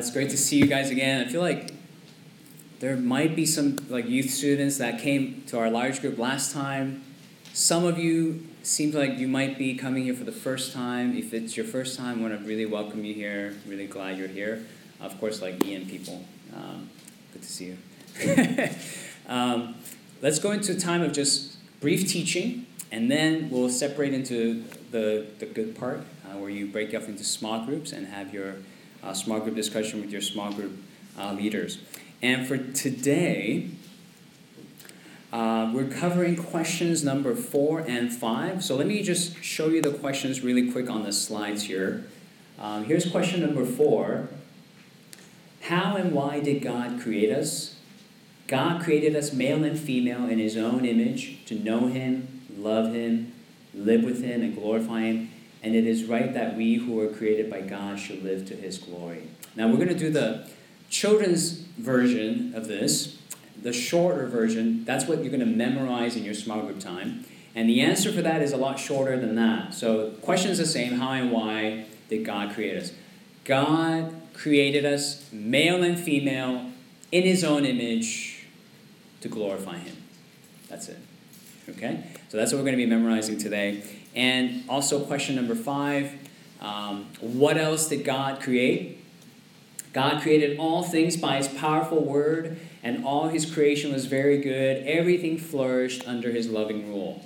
[0.00, 1.26] it's great to see you guys again.
[1.26, 1.74] I feel like
[2.78, 7.04] there might be some like youth students that came to our large group last time.
[7.52, 11.14] Some of you seems like you might be coming here for the first time.
[11.14, 13.54] If it's your first time, I want to really welcome you here.
[13.66, 14.64] Really glad you're here.
[15.02, 16.24] Of course, like Ian people,
[16.56, 16.88] um,
[17.34, 18.68] good to see you.
[19.28, 19.74] um,
[20.22, 25.26] let's go into a time of just brief teaching, and then we'll separate into the,
[25.40, 28.56] the good part, uh, where you break off into small groups and have your
[29.02, 30.72] uh, small group discussion with your small group
[31.18, 31.78] uh, leaders.
[32.22, 33.70] And for today,
[35.32, 38.64] uh, we're covering questions number four and five.
[38.64, 42.04] So let me just show you the questions really quick on the slides here.
[42.58, 44.28] Um, here's question number four
[45.62, 47.76] How and why did God create us?
[48.48, 53.32] God created us male and female in His own image to know Him, love Him,
[53.72, 55.30] live with Him, and glorify Him.
[55.62, 58.78] And it is right that we who were created by God should live to His
[58.78, 59.24] glory.
[59.56, 60.48] Now we're going to do the
[60.88, 63.18] children's version of this,
[63.60, 64.84] the shorter version.
[64.84, 67.24] That's what you're going to memorize in your small group time.
[67.54, 69.74] And the answer for that is a lot shorter than that.
[69.74, 72.92] So, the question is the same how and why did God create us?
[73.44, 76.70] God created us, male and female,
[77.10, 78.46] in His own image
[79.20, 79.96] to glorify Him.
[80.68, 80.98] That's it.
[81.68, 82.04] Okay?
[82.30, 83.82] So, that's what we're going to be memorizing today.
[84.14, 86.12] And also, question number five
[86.60, 88.98] um, what else did God create?
[89.92, 94.86] God created all things by his powerful word, and all his creation was very good.
[94.86, 97.24] Everything flourished under his loving rule.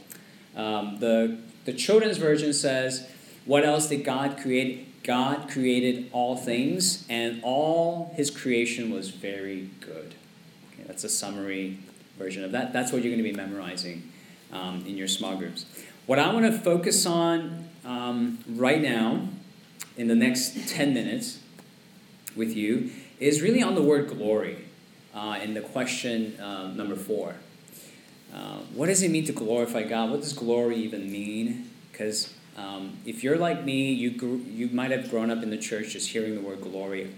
[0.56, 3.10] Um, the, the children's version says,
[3.44, 5.02] What else did God create?
[5.02, 10.14] God created all things, and all his creation was very good.
[10.72, 11.78] Okay, that's a summary
[12.18, 12.72] version of that.
[12.72, 14.10] That's what you're going to be memorizing
[14.54, 15.66] um, in your small groups.
[16.06, 19.28] What I want to focus on um, right now,
[19.96, 21.40] in the next 10 minutes,
[22.34, 24.64] with you is really on the word glory
[25.14, 27.36] uh, in the question uh, number four.
[28.34, 30.10] Uh, what does it mean to glorify God?
[30.10, 31.70] What does glory even mean?
[31.92, 34.10] Because um, if you're like me, you,
[34.48, 37.14] you might have grown up in the church just hearing the word glory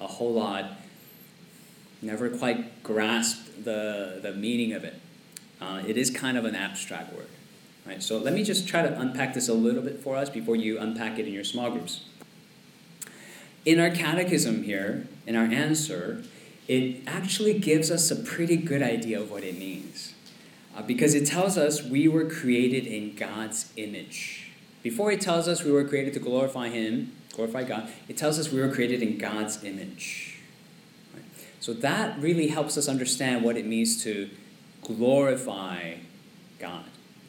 [0.00, 0.72] a whole lot,
[2.02, 5.00] never quite grasped the, the meaning of it.
[5.60, 7.28] Uh, it is kind of an abstract word.
[7.86, 8.02] Right?
[8.02, 10.78] So let me just try to unpack this a little bit for us before you
[10.78, 12.04] unpack it in your small groups.
[13.64, 16.24] In our catechism here, in our answer,
[16.68, 20.14] it actually gives us a pretty good idea of what it means.
[20.76, 24.50] Uh, because it tells us we were created in God's image.
[24.82, 28.52] Before it tells us we were created to glorify Him, glorify God, it tells us
[28.52, 30.38] we were created in God's image.
[31.14, 31.24] Right?
[31.60, 34.28] So that really helps us understand what it means to
[34.86, 35.94] glorify
[36.58, 36.84] God.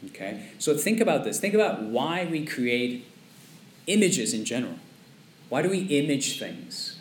[0.08, 0.50] Okay?
[0.60, 1.40] So think about this.
[1.40, 3.06] Think about why we create
[3.88, 4.76] images in general.
[5.50, 7.00] Why do we image things?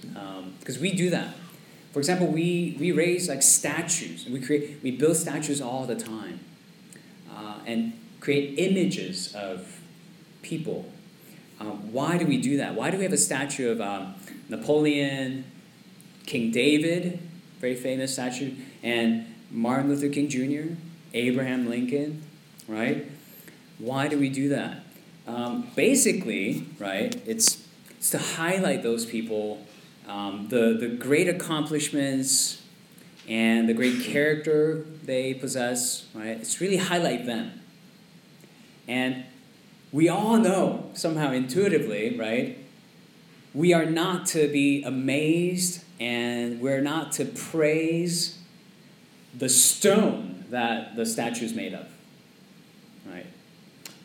[0.61, 1.34] Because um, we do that.
[1.93, 4.27] For example, we, we raise like statues.
[4.27, 6.41] We create we build statues all the time,
[7.34, 9.81] uh, and create images of
[10.43, 10.93] people.
[11.59, 12.75] Um, why do we do that?
[12.75, 14.15] Why do we have a statue of um,
[14.49, 15.45] Napoleon,
[16.27, 17.19] King David,
[17.61, 20.75] very famous statue, and Martin Luther King Jr.,
[21.15, 22.23] Abraham Lincoln,
[22.69, 23.11] right?
[23.79, 24.81] Why do we do that?
[25.27, 27.67] Um, basically, right, it's
[28.07, 29.67] is to highlight those people,
[30.07, 32.62] um, the, the great accomplishments
[33.29, 36.39] and the great character they possess, right?
[36.39, 37.61] It's really highlight them.
[38.87, 39.25] And
[39.91, 42.59] we all know, somehow intuitively, right?
[43.55, 48.36] We are not to be amazed and we're not to praise
[49.37, 51.87] the stone that the statue is made of,
[53.07, 53.27] right?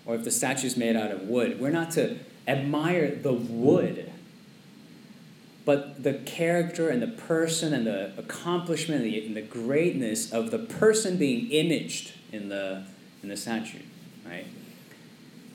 [0.05, 4.11] Or if the statue is made out of wood, we're not to admire the wood,
[5.63, 10.51] but the character and the person and the accomplishment and the, and the greatness of
[10.51, 12.85] the person being imaged in the,
[13.23, 13.79] in the statue,
[14.25, 14.47] right?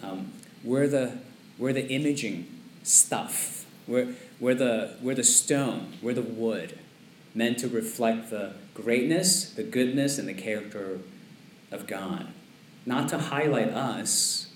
[0.02, 0.32] Um,
[0.62, 1.18] we're, the,
[1.58, 2.46] we're the imaging
[2.82, 3.66] stuff.
[3.86, 5.92] We're, we're, the, we're the stone.
[6.00, 6.78] We're the wood
[7.36, 10.98] meant to reflect the greatness, the goodness, and the character
[11.70, 12.28] of God.
[12.86, 14.48] Not to highlight us,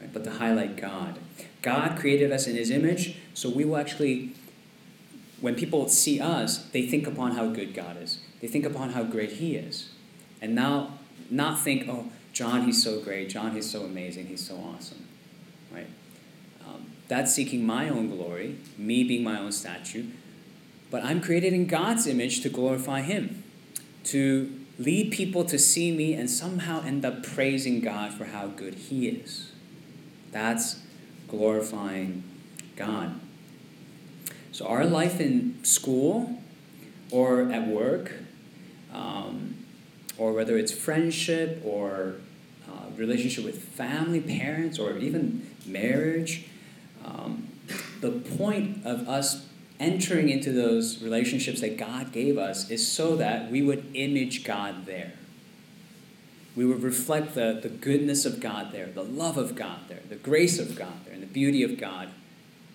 [0.00, 1.18] right, but to highlight God.
[1.60, 4.32] God created us in His image, so we will actually,
[5.40, 8.20] when people see us, they think upon how good God is.
[8.40, 9.90] They think upon how great He is.
[10.40, 10.98] And now,
[11.30, 13.28] not think, oh, John, he's so great.
[13.28, 14.26] John, he's so amazing.
[14.26, 15.08] He's so awesome.
[15.72, 15.88] Right?
[16.64, 20.06] Um, that's seeking my own glory, me being my own statue.
[20.90, 23.42] But I'm created in God's image to glorify Him,
[24.04, 28.74] to lead people to see me and somehow end up praising God for how good
[28.74, 29.52] He is.
[30.30, 30.80] That's
[31.26, 32.22] glorifying
[32.76, 33.20] God.
[34.52, 36.42] So, our life in school
[37.10, 38.12] or at work,
[38.92, 39.56] um,
[40.16, 42.16] or whether it's friendship or
[42.68, 46.46] uh, relationship with family, parents, or even marriage,
[47.04, 47.48] um,
[48.00, 49.47] the point of us
[49.80, 54.86] entering into those relationships that God gave us is so that we would image God
[54.86, 55.12] there.
[56.56, 60.16] We would reflect the, the goodness of God there, the love of God there, the
[60.16, 62.08] grace of God there, and the beauty of God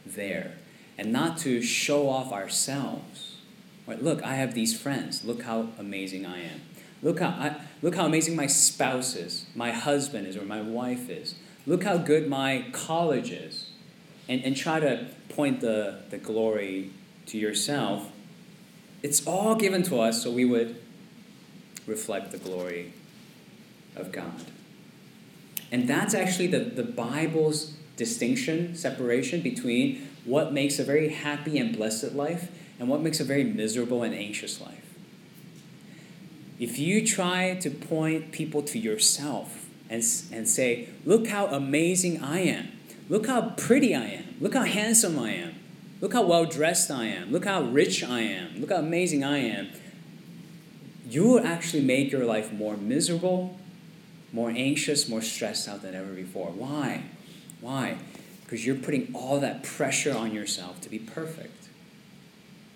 [0.05, 0.55] there.
[0.97, 3.37] And not to show off ourselves.
[3.85, 4.01] Right?
[4.01, 5.25] Look, I have these friends.
[5.25, 6.61] Look how amazing I am.
[7.01, 11.09] Look how, I, look how amazing my spouse is, my husband is, or my wife
[11.09, 11.35] is.
[11.67, 13.71] Look how good my college is.
[14.29, 16.91] And, and try to point the, the glory
[17.27, 18.11] to yourself.
[19.01, 20.75] It's all given to us so we would
[21.85, 22.93] reflect the glory
[23.95, 24.45] of God.
[25.71, 31.75] And that's actually the, the Bible's distinction, separation between what makes a very happy and
[31.75, 34.93] blessed life and what makes a very miserable and anxious life.
[36.59, 42.39] If you try to point people to yourself and, and say, Look how amazing I
[42.39, 42.71] am,
[43.09, 45.55] look how pretty I am, look how handsome I am,
[46.01, 49.37] look how well dressed I am, look how rich I am, look how amazing I
[49.37, 49.69] am,
[51.07, 53.57] you will actually make your life more miserable,
[54.31, 56.47] more anxious, more stressed out than ever before.
[56.47, 57.03] Why?
[57.61, 57.97] Why?
[58.43, 61.67] Because you're putting all that pressure on yourself to be perfect.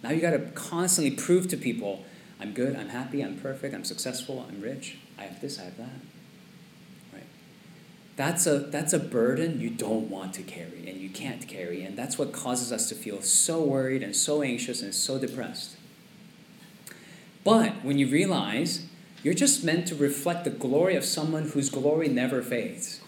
[0.04, 2.06] Now you got to constantly prove to people
[2.40, 5.78] I'm good, I'm happy, I'm perfect, I'm successful, I'm rich, I have this, I have
[5.78, 6.00] that.
[8.18, 11.98] That's a, that's a burden you don't want to carry and you can't carry, and
[11.98, 15.78] that's what causes us to feel so worried and so anxious and so depressed.
[17.44, 18.88] But when you realize
[19.24, 23.02] you're just meant to reflect the glory of someone whose glory never fades.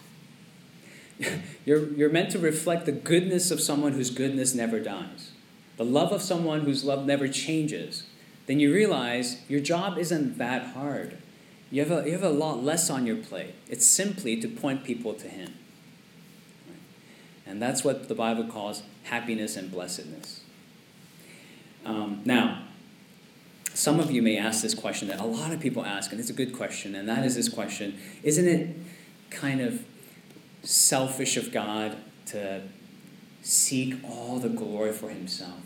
[1.64, 5.30] you're, you're meant to reflect the goodness of someone whose goodness never dies,
[5.76, 8.04] the love of someone whose love never changes,
[8.46, 11.18] then you realize your job isn't that hard.
[11.70, 13.54] You have a, you have a lot less on your plate.
[13.68, 15.54] It's simply to point people to Him.
[17.46, 20.42] And that's what the Bible calls happiness and blessedness.
[21.84, 22.62] Um, now,
[23.72, 26.30] some of you may ask this question that a lot of people ask, and it's
[26.30, 28.76] a good question, and that is this question Isn't it
[29.30, 29.84] kind of
[30.62, 31.96] selfish of God
[32.26, 32.62] to
[33.42, 35.60] seek all the glory for Himself?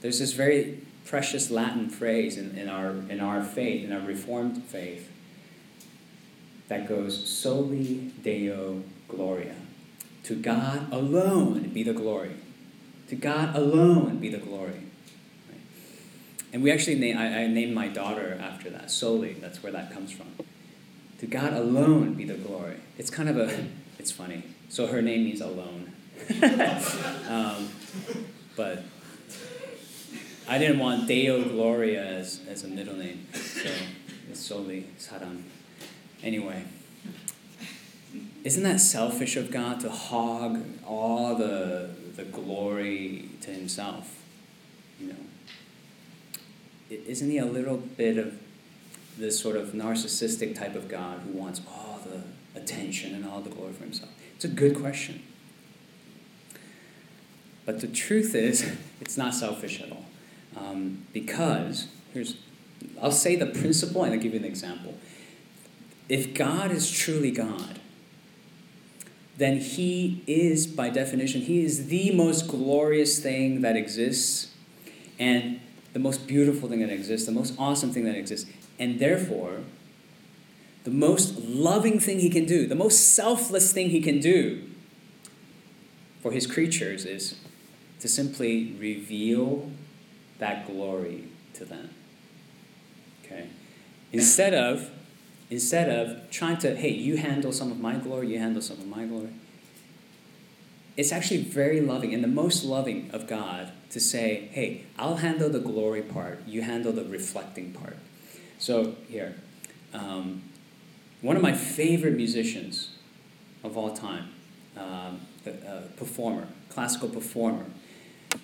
[0.00, 4.62] There's this very precious Latin phrase in, in, our, in our faith, in our Reformed
[4.64, 5.10] faith,
[6.68, 9.54] that goes soli Deo Gloria.
[10.24, 12.34] To God alone be the glory.
[13.08, 14.72] To God alone be the glory.
[15.48, 15.60] Right?
[16.52, 19.34] And we actually, name, I, I named my daughter after that, Soli.
[19.34, 20.26] That's where that comes from.
[21.20, 22.78] To God alone be the glory.
[22.98, 23.68] It's kind of a,
[24.00, 24.42] it's funny.
[24.68, 25.92] So her name means alone.
[27.28, 27.68] um,
[28.56, 28.82] but
[30.48, 33.68] I didn't want Deo Gloria as, as a middle name, so
[34.30, 35.42] it's solely Saram.
[36.22, 36.64] Anyway,
[38.44, 44.22] isn't that selfish of God to hog all the, the glory to himself?
[45.00, 45.16] You know,
[46.90, 48.38] isn't he a little bit of
[49.18, 53.50] this sort of narcissistic type of God who wants all the attention and all the
[53.50, 54.10] glory for himself?
[54.36, 55.24] It's a good question.
[57.64, 60.04] But the truth is, it's not selfish at all.
[60.56, 62.36] Um, because, here's,
[63.00, 64.94] I'll say the principle and I'll give you an example.
[66.08, 67.80] If God is truly God,
[69.36, 74.52] then He is, by definition, He is the most glorious thing that exists
[75.18, 75.60] and
[75.92, 78.50] the most beautiful thing that exists, the most awesome thing that exists.
[78.78, 79.60] And therefore,
[80.84, 84.62] the most loving thing He can do, the most selfless thing He can do
[86.22, 87.36] for His creatures is
[88.00, 89.70] to simply reveal
[90.38, 91.24] that glory
[91.54, 91.90] to them.
[93.24, 93.48] Okay?
[94.12, 94.90] Instead of
[95.50, 98.86] instead of trying to, hey, you handle some of my glory, you handle some of
[98.86, 99.30] my glory.
[100.96, 105.48] It's actually very loving and the most loving of God to say, hey, I'll handle
[105.48, 107.98] the glory part, you handle the reflecting part.
[108.58, 109.36] So, here,
[109.92, 110.42] um,
[111.20, 112.90] one of my favorite musicians
[113.62, 114.30] of all time,
[114.76, 117.66] um, the, uh, performer, classical performer,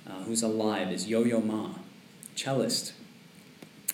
[0.06, 1.70] uh, who's alive, is Yo Yo Ma
[2.34, 2.92] cellist.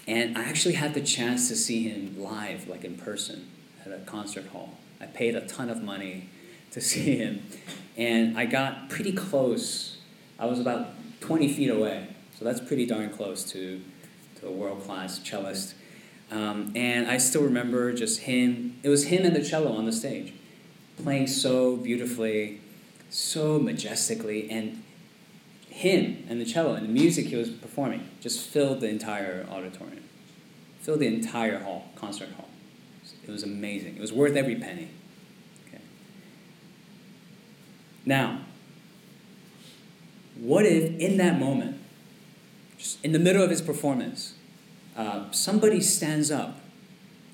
[0.07, 3.49] And I actually had the chance to see him live, like in person,
[3.85, 4.79] at a concert hall.
[5.01, 6.31] I paid a ton of money
[6.71, 7.43] to see him.
[7.97, 9.99] And I got pretty close.
[10.39, 10.89] I was about
[11.21, 12.09] 20 feet away.
[12.39, 13.81] So that's pretty darn close to,
[14.41, 15.75] to a world class cellist.
[16.31, 19.93] Um, and I still remember just him, it was him and the cello on the
[19.93, 20.35] stage,
[21.03, 22.61] playing so beautifully,
[23.09, 24.83] so majestically, and
[25.79, 30.03] him and the cello and the music he was performing just filled the entire auditorium,
[30.81, 32.49] filled the entire hall, concert hall.
[33.25, 33.97] It was amazing.
[33.97, 34.89] It was worth every penny.
[35.69, 35.81] Okay.
[38.05, 38.41] Now,
[40.41, 41.79] what if in that moment,
[42.77, 44.35] just in the middle of his performance,
[44.97, 46.59] uh, somebody stands up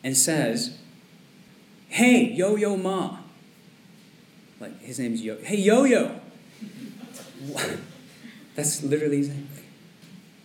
[0.02, 0.76] and says,
[1.88, 3.20] Hey, Yo Yo Ma.
[4.60, 5.38] Like his name's Yo.
[5.42, 6.20] Hey, Yo Yo.
[8.54, 9.30] That's literally.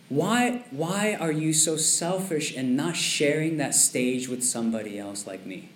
[0.10, 5.46] Why, why are you so selfish and not sharing that stage with somebody else like
[5.46, 5.70] me?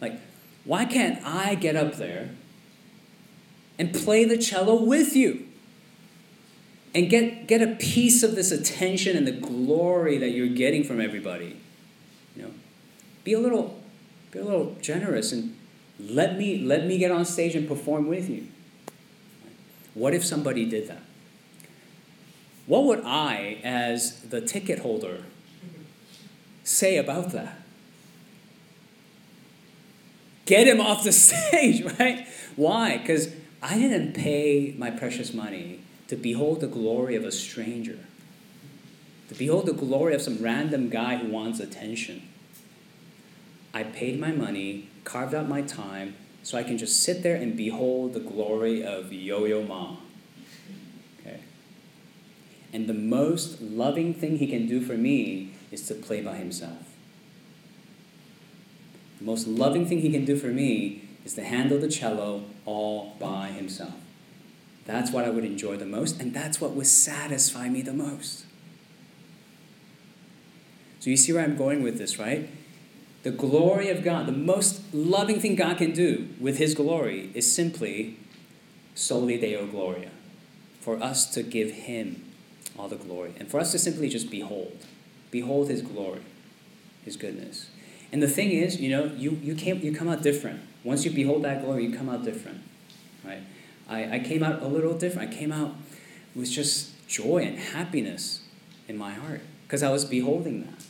[0.00, 0.18] Like,
[0.64, 2.30] why can't I get up there
[3.78, 5.46] and play the cello with you?
[6.94, 10.98] And get, get a piece of this attention and the glory that you're getting from
[10.98, 11.60] everybody.
[12.34, 12.50] You know,
[13.22, 13.78] be a little,
[14.30, 15.54] be a little generous and
[16.00, 18.48] let me, let me get on stage and perform with you.
[19.92, 21.02] What if somebody did that?
[22.66, 25.22] What would I, as the ticket holder,
[26.64, 27.60] say about that?
[30.46, 32.26] Get him off the stage, right?
[32.56, 32.98] Why?
[32.98, 33.32] Because
[33.62, 37.98] I didn't pay my precious money to behold the glory of a stranger,
[39.28, 42.22] to behold the glory of some random guy who wants attention.
[43.74, 47.56] I paid my money, carved out my time, so I can just sit there and
[47.56, 49.96] behold the glory of Yo Yo Ma.
[52.72, 56.94] And the most loving thing he can do for me is to play by himself.
[59.18, 63.16] The most loving thing he can do for me is to handle the cello all
[63.18, 63.94] by himself.
[64.84, 68.44] That's what I would enjoy the most, and that's what would satisfy me the most.
[71.00, 72.48] So you see where I'm going with this, right?
[73.22, 77.52] The glory of God, the most loving thing God can do with His glory is
[77.52, 78.18] simply
[78.94, 80.10] soli Deo Gloria,
[80.80, 82.25] for us to give Him
[82.78, 83.34] all the glory.
[83.38, 84.84] And for us to simply just behold,
[85.30, 86.20] behold his glory,
[87.04, 87.70] his goodness.
[88.12, 90.60] And the thing is, you know, you, you, came, you come out different.
[90.84, 92.62] Once you behold that glory, you come out different.
[93.24, 93.42] Right?
[93.88, 95.30] I, I came out a little different.
[95.30, 95.74] I came out
[96.34, 98.42] with just joy and happiness
[98.88, 100.84] in my heart because I was beholding that.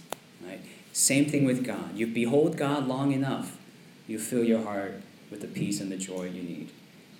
[0.47, 0.61] Right?
[0.93, 1.97] Same thing with God.
[1.97, 3.59] You behold God long enough,
[4.07, 6.71] you fill your heart with the peace and the joy you need.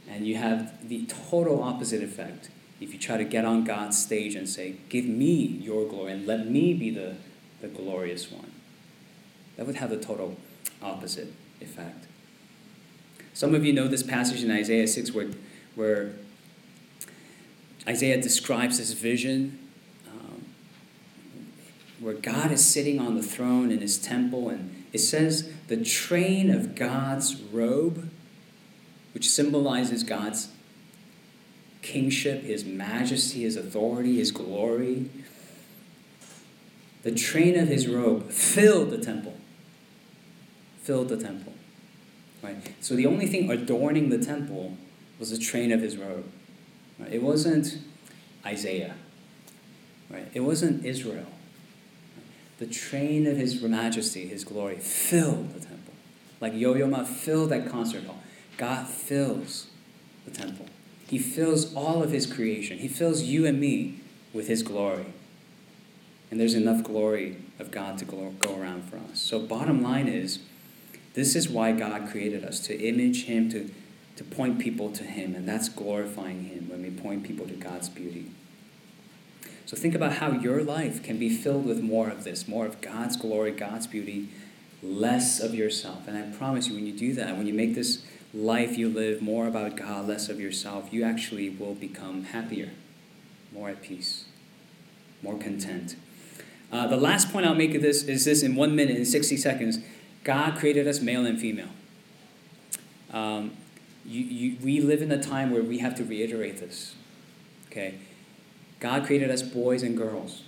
[0.09, 2.49] And you have the total opposite effect
[2.81, 6.27] if you try to get on God's stage and say, Give me your glory and
[6.27, 7.17] let me be the,
[7.61, 8.53] the glorious one,
[9.57, 10.37] that would have the total
[10.83, 12.07] opposite effect.
[13.33, 15.29] Some of you know this passage in Isaiah 6 where,
[15.75, 16.13] where
[17.87, 19.59] Isaiah describes this vision
[20.09, 20.47] um,
[22.01, 26.51] where God is sitting on the throne in his temple, and it says, The train
[26.51, 28.11] of God's robe,
[29.15, 30.49] which symbolizes God's
[31.87, 35.09] kingship, his majesty, his authority, his glory.
[37.03, 39.37] The train of his robe filled the temple.
[40.83, 41.53] Filled the temple.
[42.43, 42.57] Right?
[42.81, 44.77] So the only thing adorning the temple
[45.19, 46.27] was the train of his robe.
[46.99, 47.13] Right?
[47.13, 47.79] It wasn't
[48.45, 48.97] Isaiah.
[50.11, 50.29] Right?
[50.35, 51.27] It wasn't Israel.
[52.59, 55.95] The train of his majesty, his glory, filled the temple.
[56.41, 58.23] Like Yo-Yo Ma filled that concert hall.
[58.57, 59.69] God fills
[60.25, 60.67] the temple.
[61.07, 62.79] He fills all of His creation.
[62.79, 64.01] He fills you and me
[64.33, 65.07] with His glory.
[66.31, 69.21] And there's enough glory of God to go around for us.
[69.21, 70.41] So, bottom line is
[71.15, 73.71] this is why God created us to image Him, to,
[74.17, 75.35] to point people to Him.
[75.35, 78.31] And that's glorifying Him when we point people to God's beauty.
[79.65, 82.81] So, think about how your life can be filled with more of this more of
[82.81, 84.29] God's glory, God's beauty,
[84.83, 86.09] less of yourself.
[86.09, 88.05] And I promise you, when you do that, when you make this
[88.37, 92.71] life you live, more about God, less of yourself, you actually will become happier,
[93.53, 94.27] more at peace,
[95.23, 95.97] more content.
[96.71, 99.37] Uh, the last point I'll make of this is this in one minute, in 60
[99.37, 99.79] seconds
[100.25, 101.69] God created us male and female.
[103.13, 103.53] Um,
[104.05, 106.97] you, you, we live in a time where we have to reiterate this.
[107.69, 107.95] Okay?
[108.81, 110.43] God created us boys and girls,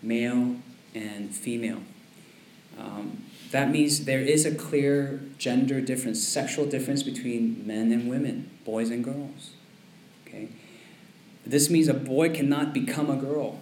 [0.00, 0.56] male
[0.94, 1.82] and female.
[2.78, 8.50] Um, that means there is a clear gender difference, sexual difference between men and women,
[8.64, 9.52] boys and girls.
[10.26, 10.48] Okay?
[11.44, 13.60] This means a boy cannot become a girl.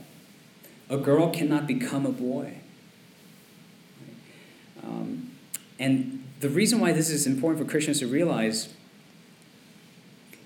[0.88, 2.54] A girl cannot become a boy.
[4.83, 5.30] Um,
[5.78, 8.73] and the reason why this is important for Christians to realize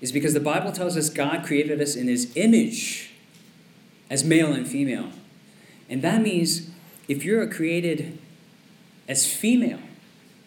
[0.01, 3.11] is because the Bible tells us God created us in His image
[4.09, 5.09] as male and female.
[5.89, 6.69] And that means
[7.07, 8.17] if you're a created
[9.09, 9.79] as female,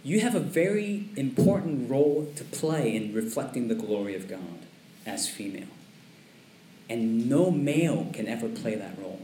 [0.05, 4.61] you have a very important role to play in reflecting the glory of God
[5.05, 5.69] as female.
[6.89, 9.21] And no male can ever play that role.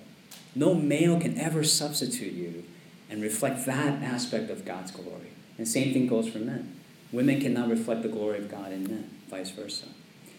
[0.54, 2.64] No male can ever substitute you
[3.08, 5.30] and reflect that aspect of God's glory.
[5.56, 6.74] And same thing goes for men.
[7.12, 9.86] Women cannot reflect the glory of God in men, vice versa.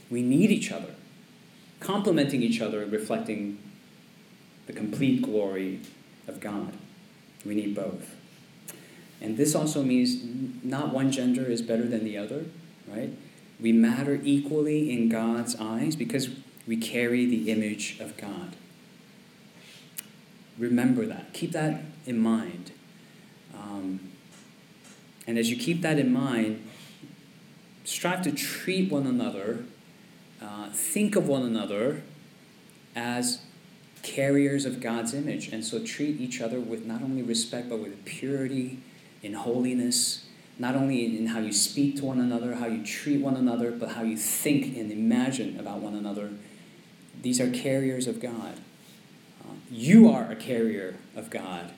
[0.09, 0.95] We need each other,
[1.79, 3.59] complementing each other, and reflecting
[4.67, 5.79] the complete glory
[6.27, 6.73] of God.
[7.45, 8.18] We need both.
[9.21, 10.23] And this also means
[10.63, 12.45] not one gender is better than the other,
[12.87, 13.11] right?
[13.59, 16.29] We matter equally in God's eyes because
[16.65, 18.55] we carry the image of God.
[20.57, 21.33] Remember that.
[21.33, 22.71] Keep that in mind.
[23.53, 23.99] Um,
[25.27, 26.65] and as you keep that in mind,
[27.83, 29.65] strive to treat one another,
[30.41, 32.03] uh, think of one another
[32.95, 33.41] as
[34.01, 35.49] carriers of God's image.
[35.49, 38.79] And so treat each other with not only respect, but with purity,
[39.21, 40.25] in holiness,
[40.57, 43.89] not only in how you speak to one another, how you treat one another, but
[43.89, 46.31] how you think and imagine about one another.
[47.21, 48.59] These are carriers of God.
[49.41, 51.71] Uh, you are a carrier of God.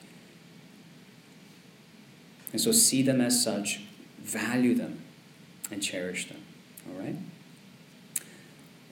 [2.52, 3.80] And so see them as such,
[4.18, 5.02] value them,
[5.70, 6.42] and cherish them.
[6.88, 7.16] All right?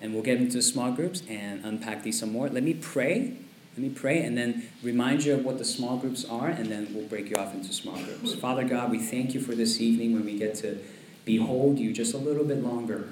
[0.00, 2.48] And we'll get into small groups and unpack these some more.
[2.48, 3.36] Let me pray.
[3.74, 6.88] Let me pray and then remind you of what the small groups are, and then
[6.92, 8.34] we'll break you off into small groups.
[8.40, 10.78] Father God, we thank you for this evening when we get to
[11.24, 13.10] behold you just a little bit longer.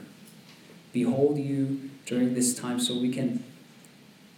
[0.93, 3.45] Behold you during this time so we can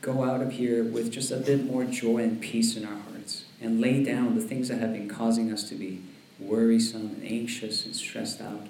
[0.03, 3.45] go out of here with just a bit more joy and peace in our hearts
[3.61, 6.03] and lay down the things that have been causing us to be
[6.39, 8.67] worrisome and anxious and stressed out.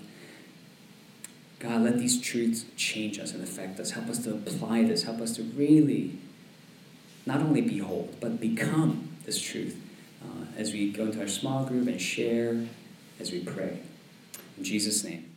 [1.60, 3.92] God, let these truths change us and affect us.
[3.92, 5.04] Help us to apply this.
[5.04, 6.18] Help us to really
[7.26, 9.80] not only behold, but become this truth
[10.24, 12.66] uh, as we go into our small group and share
[13.18, 13.80] as we pray.
[14.56, 15.29] In Jesus' name.